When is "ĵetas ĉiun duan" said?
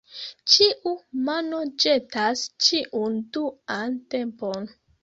1.85-3.99